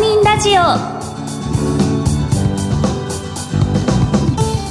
[0.00, 0.62] ミンラジオ。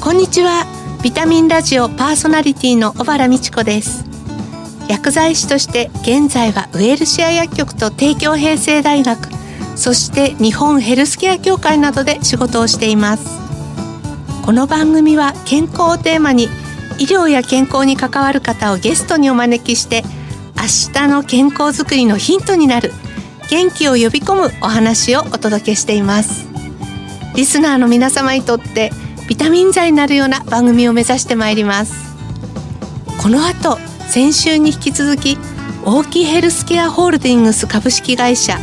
[0.01, 0.65] こんにちは。
[1.03, 4.05] ビタミンラジオパーソナリティの小原美智子です。
[4.87, 9.27] 薬剤師として現在はウェルシア薬局と帝京平成大学
[9.75, 13.37] そして日本ヘルスケア協会などで仕事をしています。
[14.45, 16.45] この番組は健康をテーマに
[16.99, 20.03] 医療や健康に関わる方をゲストにお招きして
[20.55, 22.93] 明日の健康づくりのヒントになる
[23.49, 26.47] 元気を呼び込むお話をお届けしています。
[27.35, 28.91] リスナーの皆様にとって
[29.27, 31.93] ビタミン剤になるような番組を目指してまいります。
[33.21, 33.77] この後
[34.09, 35.37] 先週に引き続き
[35.85, 38.57] 大木ヘルスケアホールディングス株式会社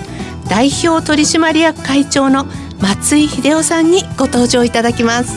[0.49, 2.47] 代表取締役会長の
[2.81, 5.35] 松井秀夫さんにご登場いただきます。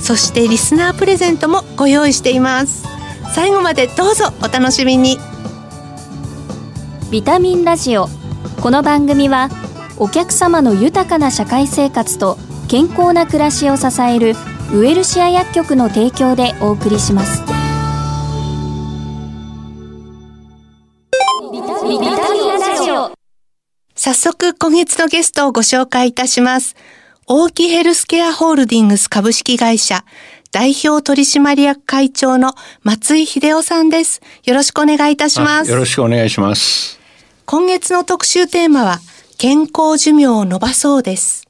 [0.00, 2.84] そしてリスナープレゼントもご用意しています。
[3.34, 5.18] 最後までどうぞお楽しみに。
[7.10, 8.08] ビタミンラジオ
[8.62, 9.48] この番組は
[9.98, 14.34] お客様の豊かな社会生活と健康な暮らしを支える
[14.72, 17.48] ウエルシア薬局の提供でお送りしますビ
[21.58, 22.16] タミンラ
[22.80, 23.10] ジオ
[23.96, 26.76] 早速今月のゲストをご紹介いたします
[27.26, 30.04] 大木ヘルスケアホールディングス株式会社
[30.52, 34.20] 代表取締役会長の松井秀夫さんです。
[34.44, 35.70] よろしくお願いいたします。
[35.70, 37.01] よろしくお願いします。
[37.44, 39.00] 今月の特集テーマは
[39.36, 41.48] 健康寿命を延ばそうです。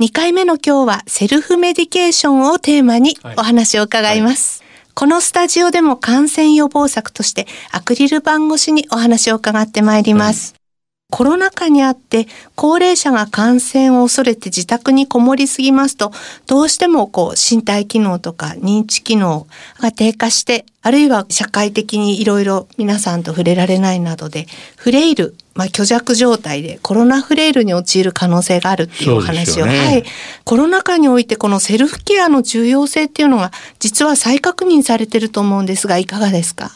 [0.00, 4.62] 2回目の今日はセルフメディケーションをテーマにお話を伺います。
[4.62, 10.52] はいはい、このスタジオでも感染予防策としてアクリル板越しにお話を伺ってまいります。
[10.52, 10.65] はい
[11.08, 12.26] コロナ禍にあって
[12.56, 16.10] 高齢者が感染を恐れて自宅にこもりすぎますと
[16.48, 19.46] どうしてもこう身体機能とか認知機能
[19.80, 24.46] が低下してあるいは社会的にいろいろ皆さんと触れられないなどで
[24.76, 30.04] フレイル、まあ、虚弱状態でコロナフレイルに陥る可能性があるっていうお話を、ね、はい、
[30.44, 36.72] コロナ禍においてこのセルフケアの重要性っていうのが実は再確認されてると思うんですがいかがですか？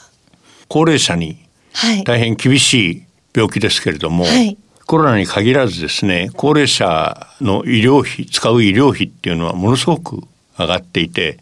[0.68, 1.36] 高齢者に
[2.04, 3.02] 大変厳しい
[3.34, 10.22] 病気ですけれども、はい、コロナに限らずですね高齢者の医療費使う医療費っていうのはものすごく
[10.58, 11.38] 上がっていて、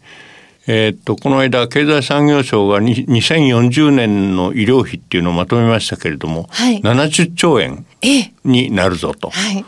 [0.67, 7.85] えー、っとこの間経済産業省が2040年の医療費っていうのをまとめましたけれども、はい、70兆円
[8.43, 9.65] になるぞと、はい、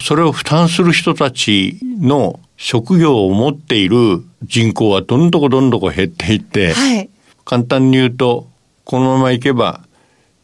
[0.00, 7.10] それを負担する人たちの職業を持っている人口はどんどこどんどこ減っていって、はい、
[7.44, 8.48] 簡単に言うと
[8.84, 9.82] このままいけば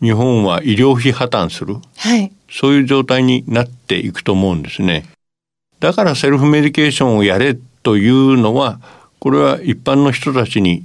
[0.01, 5.07] 日本は医療費破綻する、はい、そういう状態になっていくと思うんですね。
[5.81, 8.81] だからセルフメディケーションをやれというのは
[9.19, 10.85] これは一般の人たちに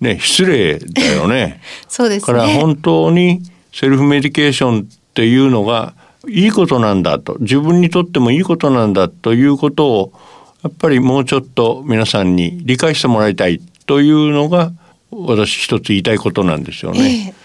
[0.00, 1.60] ね失礼だよね。
[1.88, 2.26] そうですね。
[2.26, 3.42] から本当に
[3.72, 4.84] セルフメディケーションっ
[5.14, 5.94] ていうのが
[6.26, 10.12] いいことなんだと自分にとってもいいことなんだということを
[10.62, 14.72] やっぱりもうちょっと皆さんに理解してもらいたいというのが
[15.10, 17.28] 私一つ言いたいことなんですよね。
[17.28, 17.37] えー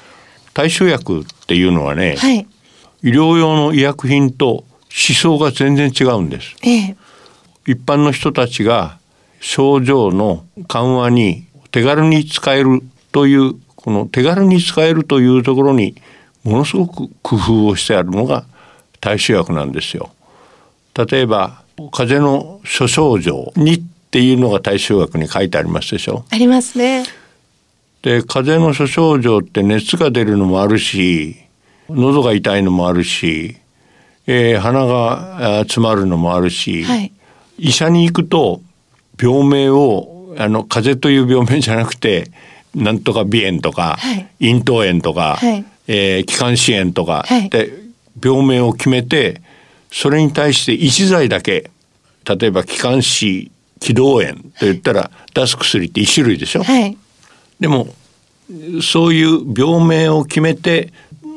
[0.54, 2.48] 大衆薬っていうのはね、はい、
[3.04, 6.96] 医療用の医薬品と思想が全然違うんです、ええ、
[7.66, 9.00] 一般の人たちが
[9.40, 12.82] 症状の緩和に手軽に使える
[13.12, 15.96] というこの手軽に使えるというところに
[16.44, 18.46] ものすごく工夫をしてあるのが
[19.02, 20.12] 大衆薬なんですよ。
[20.96, 23.82] 例えば風邪の諸症状にっ
[24.12, 26.24] ていうのが大衆薬に書いてありますでしょ。
[26.30, 27.04] ありますね
[28.04, 31.38] で風邪の諸症状って熱が出るのもあるし
[31.90, 33.58] 喉が痛いのもあるし、
[34.28, 37.12] えー、鼻が詰まるのもあるし、はい、
[37.58, 38.62] 医者に行くと
[39.22, 42.30] 病名をあの風邪という病名じゃなくて
[42.76, 47.72] なんとか鼻炎とか、はい、咽頭炎とか、はい、えー、気管支炎とか、はい、で
[48.22, 49.42] 病名を決めて
[49.92, 51.72] それに対して一剤だけ
[52.26, 53.50] 例えば気管支
[53.80, 56.98] 気道炎と言ったら出す薬って一種類でしょ、はい
[57.64, 57.88] でも
[58.82, 60.92] そういう病名を決めて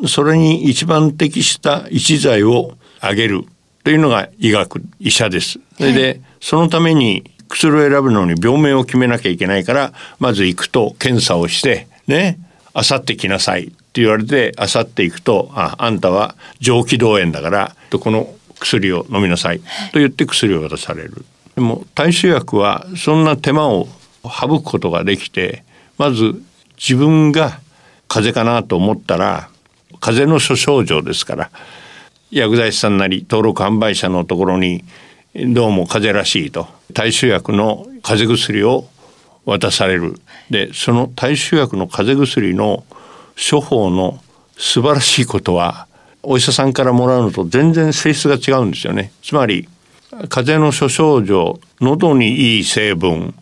[0.09, 3.45] それに一番適した一剤をあげる。
[3.85, 5.61] というのが医学医者です。
[5.77, 12.41] それで、そのために薬を選ぶのに病名を決めなきゃいけないからまず行くと検査をしてね
[12.75, 13.67] あさって来なさい。
[13.67, 19.61] って言われてあさって行くとああんたは上気道炎だからこの薬を飲みなさい。
[19.93, 21.25] と言って薬を渡される。
[21.55, 23.87] でも大衆薬はそんな手間を
[24.25, 25.62] 省くことができて
[25.99, 26.43] まず
[26.77, 27.61] 自分が
[28.09, 29.49] 風邪かなと思ったら
[30.01, 31.51] 風邪の諸症状ですから
[32.31, 34.85] 薬剤師さんなり登録販売者のところに
[35.35, 38.87] どうも風邪らしいと大衆薬の風邪薬を
[39.45, 40.21] 渡される
[40.51, 42.85] でその大衆薬の風邪薬の
[43.51, 44.21] 処方の
[44.57, 45.87] 素晴らしいことは
[46.23, 49.13] お医者さんからもらうのと全然性質が違うんですよね。
[49.23, 49.69] つまり
[50.29, 53.35] 風邪の諸症状喉にいい成分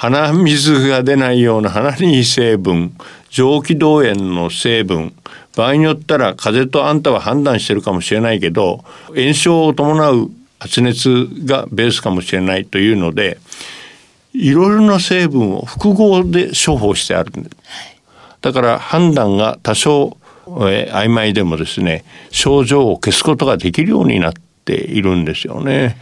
[0.00, 2.96] 鼻水が出ないような鼻にいい成分
[3.28, 5.12] 上気道炎の成分
[5.54, 13.40] 場合によったら風邪とあんたは判断してるかもしれないけど炎症を伴う発熱がベースかもしれないというので
[14.32, 17.56] いろいろな成分を複合で処方してあるんです
[18.40, 20.16] だから判断が多少、
[20.46, 24.32] え、曖昧でもですね症状を消すことができるようになっ
[24.64, 25.98] ているんですよね。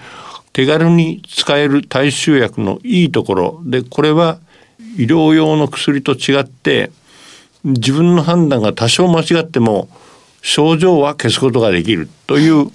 [0.52, 3.62] 手軽に使える大衆薬のいいところ。
[3.64, 4.38] でこれは
[4.96, 6.90] 医療用の薬と違って
[7.64, 9.88] 自分の判断が多少間違っても
[10.42, 12.70] 症状は消すことができるという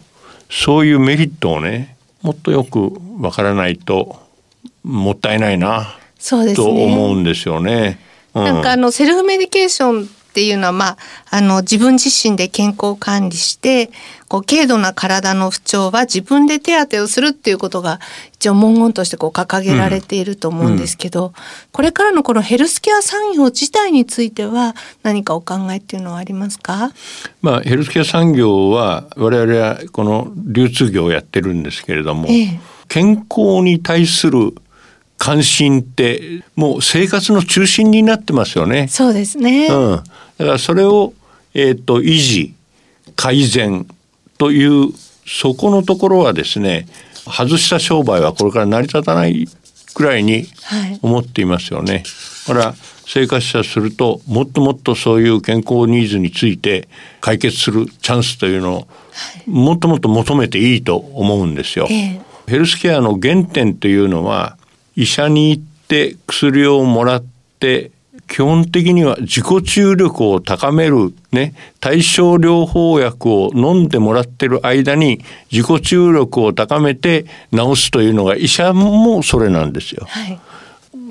[0.50, 4.22] そういうメリットをねもっとよくわからないと
[4.84, 5.98] もったいないな、
[6.46, 8.00] ね、と思うんですよね。
[8.34, 10.98] うん、なんかあのセルフメディケーションっていうのは、まあ、
[11.30, 13.92] あの自分自身で健康管理して
[14.34, 18.00] こう軽度な体の不調は自分で手当てをするっていうことが
[18.34, 21.34] 一応文言としてこう掲げられていると思うんですけど、うんうん、
[21.72, 26.94] これからのこのヘルスケア産業自体については何かお考えっていうのはありますか、
[27.44, 34.56] まあ、ヘルスケア産業は我々はこの流通業をやってるんですけれども、ええ、健康に対する
[35.20, 38.88] 関心ってもう生活の中心になってますよね。
[38.88, 39.68] そうですね。
[39.68, 40.04] うん。
[40.40, 41.14] だからそれを
[41.54, 42.56] えっ、ー、と維持
[43.16, 43.86] 改善
[44.44, 44.92] という
[45.26, 46.86] そこのところはですね
[47.26, 49.48] 外した商売はこれから成り立たない
[49.94, 50.48] くらいに
[51.02, 52.04] 思っていますよね。
[52.46, 52.76] はい、だから
[53.06, 56.90] 生活者するともっともっとそういう健康ニーズについて
[57.22, 58.88] 解決するチャンスというのを
[59.48, 61.88] もっともっと求めていいと思うんですよ。
[61.90, 64.58] えー、ヘルスケアの原点というのは
[64.98, 67.24] 医者に行って薬をもらっ
[67.62, 67.92] て
[68.34, 75.20] 基本的には自己注力を高めるね対症療法薬を飲んでもらってる間に
[75.52, 77.26] 自己注力を高めて
[77.56, 80.08] 治すというのが医者もそれなんですよ。
[80.10, 80.40] はい、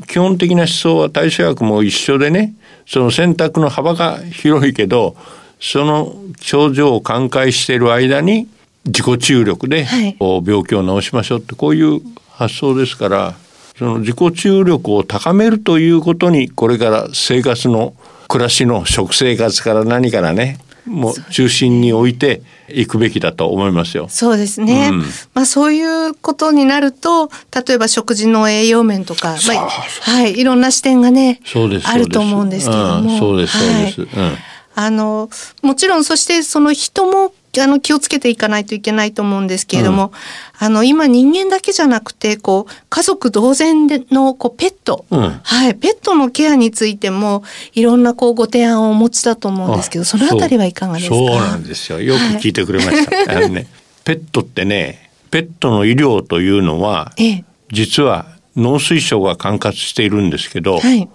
[0.08, 2.54] 基本的な思想は対処薬も一緒でね
[2.88, 5.14] その選択の幅が広いけど
[5.60, 8.48] その症状を寛解している間に
[8.84, 9.86] 自己注力で
[10.18, 13.36] 病気を治しましょうってこういう発想ですから
[13.76, 17.94] その自己注力を高めるということにこれから生活の
[18.28, 24.08] 暮らしの食生活から何からねもう中心に置いていくべきだと思いますよ。
[24.08, 24.88] そうですね。
[24.92, 25.02] うん、
[25.32, 27.30] まあそういうことになると、
[27.66, 31.40] 例えば食事の栄養面とか、まあ、はい、いろんな視点がね、
[31.84, 33.16] あると思うんですけども。
[33.16, 34.00] そうです、そうです。
[34.00, 34.36] はい、うん
[34.74, 35.28] あの
[35.62, 40.12] もちろんそしてその人もあの気をつけていかないといけないと思うんですけれども、うん、
[40.58, 45.74] あの今人間だけじゃなくてこう家族同然のこうペット、うん、はい。
[45.74, 47.42] ペットのケアについても
[47.74, 51.14] いろんなこうご提案をお持ちだと思うんですけどそのあたりはいかがですか？
[51.14, 52.00] そうなんですよ。
[52.00, 53.66] よく聞いてくれました、はい、あのね
[54.04, 58.26] ペットってねペットの医療というのは、ええ、実は
[58.56, 61.08] 農水省が管轄しているんですけど、はい、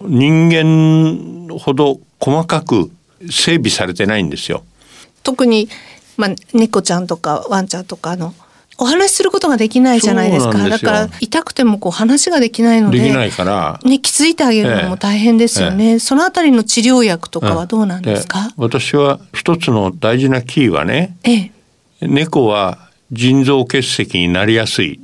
[0.00, 2.90] 人間ほど細かく
[3.30, 4.64] 整備されてないんですよ。
[5.24, 5.68] 特に、
[6.16, 8.34] まあ、猫ちゃんとかワンちゃんとかの
[8.78, 10.68] お話しすることができないじゃないですか。
[10.68, 21.50] だから痛くてもこう話ができないのでできないから、ね、気づいてあげるのも大変ですよね、ええ、そのあたりの治療薬とかはどうなんですか、私は一つの大事なキーはね、ええ、
[22.00, 22.78] 猫は
[23.12, 25.00] 腎臓結石になりやすい。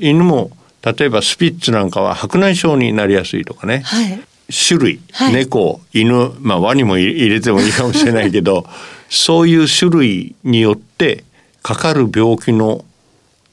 [0.00, 0.50] 犬も
[0.82, 8.66] 例えばスピッツなんかは白内障になりやすいとかね、はい、種類、はい、猫犬まあワニも入れてもいいかもしれないけど
[9.08, 11.24] そういう種類によって
[11.62, 12.84] かかる病気の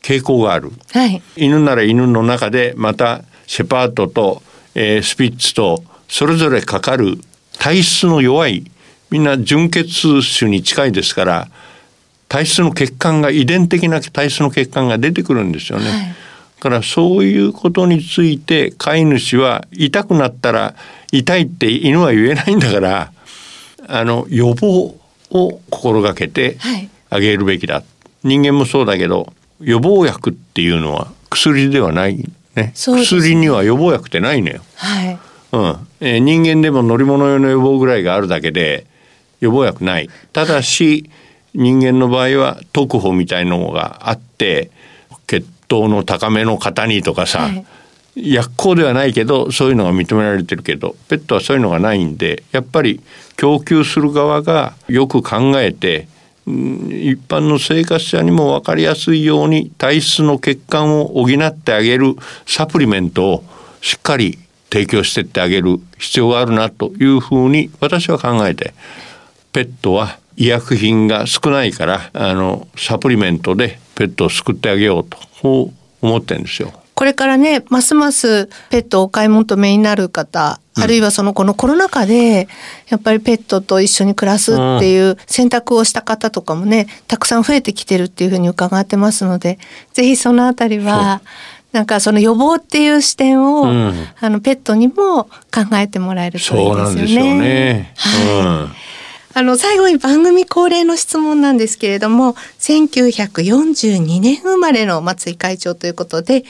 [0.02, 4.42] 傾向がある、はい、犬なら犬の中でまたシェパードと、
[4.76, 7.18] えー、スピッツとそれぞれかかる
[7.60, 8.66] 体質の弱い。
[9.10, 11.48] みんな純血種に近いですから
[12.28, 15.86] 体質の血管が遺伝的な体質の血管が出てくるんですよね。
[15.88, 16.16] はい、
[16.60, 20.74] からそういうことについて飼い主は痛くなったら
[21.12, 23.14] 痛いって犬は言えないんだから
[23.88, 24.96] あの予防
[25.34, 26.58] を心がけて
[27.10, 27.86] あげるべきだ、はい、
[28.24, 32.24] 人間もそうだけど予防薬っていうのは薬ではないね、
[32.56, 35.20] ね、薬には予防薬ってないのよ、はい。
[35.54, 35.88] うん。
[36.02, 38.86] えー、人間でも乗り物用の予防ぐらいがあるだけで
[39.40, 40.10] 予防薬ない。
[40.34, 41.10] ただし
[41.56, 44.72] 人間の場合は特保みたいのがあって
[45.28, 47.66] 血糖の高めの方にとかさ、はい
[48.16, 53.02] 薬効ではないけどそういうのが認められてるけどペットはそういうのがないんでやっぱり
[53.38, 56.08] 供給する側がよく考えて
[56.46, 62.16] 一般の生活者にも分かりやすいように体質の血管を補ってあげる
[62.46, 63.44] サプリメントを
[63.82, 64.38] しっかり
[64.72, 68.74] 提供してってあげる必要があるなというふうに私は考えて
[69.54, 76.74] ペットは医薬品が少ないからあのサプリメントでペットを救ってあげようとこう思ってるんですよ。
[76.96, 82.48] これからねますますペットをお買い求めになる方あるいはそのこのコロナ禍で
[82.90, 89.60] やっぱりペットと一緒に暮らすっていう選択をした方とかもねたくさん増えてきてるっていうふうに伺ってますので
[89.94, 91.22] ぜひそのあたりは
[91.74, 95.30] なんかその予防っていう視点を、うん、あのペットにも考
[95.74, 96.68] えてもらえるといいですよね。
[96.68, 97.94] そうなんですよね。
[97.96, 98.83] はい、
[99.36, 106.44] あの最後に番組恒例の質問なんですけれども1942年生まれの松井会長ということで、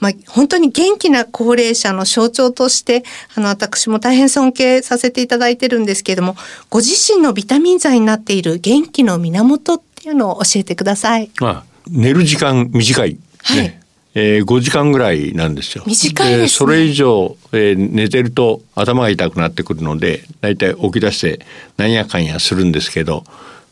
[0.00, 6.36] まあ、本当に元気な高齢者の象徴としてあの私も大変尊敬させていただいてるんですけれども
[6.68, 11.30] ご自身のビタミン剤になっている元気の源っていうのを教えてください。
[11.40, 13.78] あ寝る時間短い、はい、
[14.18, 15.84] えー、5時間ぐらいなんですよ。
[15.86, 21.44] 短いです、ね、それ以上、えー、寝てると頭が痛くなってくるのでだいたい起き出して
[21.76, 23.24] なんやかんやするんですけど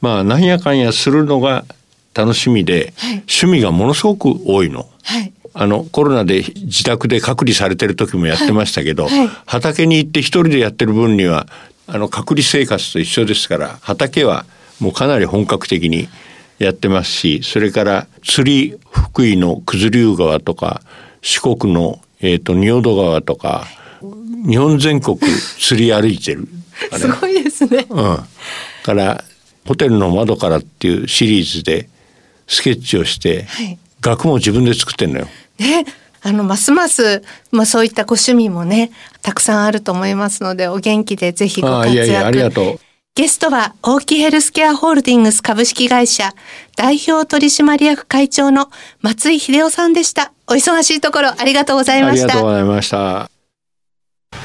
[0.02, 1.64] まあなんやかんやするのが
[2.12, 4.86] 楽しみで、はい、趣味がものすごく多いの。
[5.02, 11.46] はいあのコロナで自宅で隔離されてる時もやってましたけど、はいはい、畑に行って一人でやってる分には
[11.86, 14.46] あの隔離生活と一緒ですから畑は
[14.80, 16.08] もうかなり本格的に
[16.58, 20.82] やってますしそれから釣り福井の九頭竜川とか
[21.22, 23.66] 四国の、えーと、仁淀川とか
[24.46, 25.18] 日本全国
[25.58, 26.46] 釣り歩いてる。
[26.92, 27.86] すごいですね。
[27.88, 28.18] うん、
[28.82, 29.24] から
[29.64, 31.88] ホテルの窓からっていうシリーズで
[32.46, 35.28] スケッチをして、はい、額も自分で作ってんのよ。
[35.58, 35.86] ね
[36.20, 41.90] あのますます、まあ、そういったご趣味もねたくさんあると思いますのでお元気でぜひご活躍。
[41.90, 42.80] あいやいやありがとう
[43.16, 46.32] ゲストは、大木ヘルスケアホールディングス株式会社
[46.76, 48.70] 代表取締役会長の
[49.02, 50.32] 松井秀夫さんでした。
[50.48, 52.24] お忙しいところありがとうございました。
[52.24, 53.30] ありがとうございました。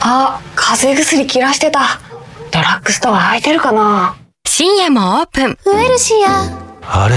[0.02, 2.00] あ、風邪薬切らしてた。
[2.52, 4.16] ドラッグストア空いてるかな
[4.48, 5.58] 深夜もオープン。
[5.66, 7.06] ウエルシア。
[7.06, 7.16] あれ？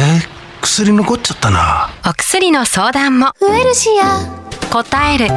[0.62, 1.90] 薬残っちゃったな。
[2.09, 3.30] お薬の相談も。
[3.42, 4.26] ウエルシア。
[4.73, 5.32] 答える、支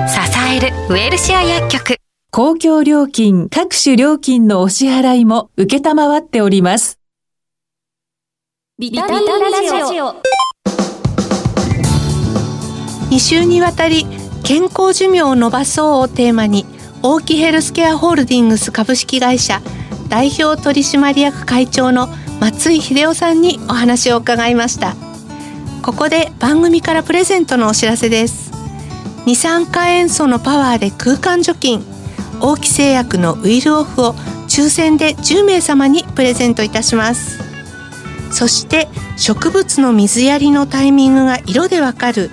[0.49, 1.97] える、ウエルシア薬局。
[2.35, 6.99] 公共料金、各種料金のお支払いも受けたまわっております。
[8.77, 10.21] ビタミンラジオ。
[13.09, 14.05] 2週にわたり
[14.43, 16.65] 健康寿命を伸ばそうをテーマに
[17.01, 19.61] 大木ヘルスケアホールディングス株式会社
[20.09, 22.09] 代表取締役会長の
[22.41, 24.93] 松井秀夫さんにお話を伺いました
[25.81, 28.51] ここで番組からプレゼントのお知らせです
[29.25, 31.95] 二酸化塩素のパワーで空間除菌
[32.41, 34.13] 大木製薬のウイルオフを
[34.47, 37.39] 抽選で10名様にプレゼントいたします。
[38.31, 38.87] そして
[39.17, 42.31] 植物の水やりのタイミングが色でわかる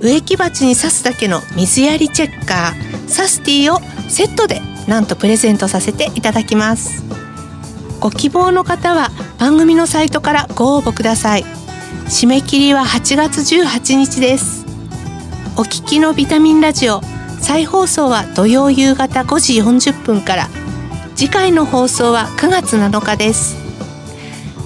[0.00, 3.80] 植木鉢に刺すだけの水やりチェッカーサスティを
[4.10, 7.04] セットでなんとプレゼントさせていただきます。
[8.00, 11.44] ご希望の方は番組のサイトからご応募ください。
[12.06, 14.66] 締め切りは8月18日です。
[15.56, 17.00] お聞きのビタミンラジオ
[17.44, 20.48] 再放送は土曜夕方5時40分から。
[21.14, 23.56] 次回の放送は9月7日です。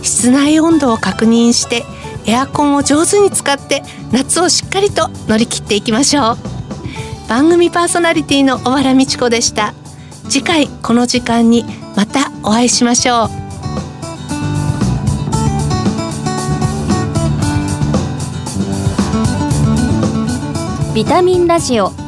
[0.02, 1.84] 室内温度を確認して
[2.24, 3.82] エアコンを上手に使って
[4.12, 6.38] 夏をしっかりと乗り切っていきましょう。
[7.28, 9.74] 番組パーソナリティの小原美智子でした。
[10.28, 11.64] 次回この時間に
[11.96, 13.28] またお会いしましょう。
[20.94, 22.07] ビタミンラジオ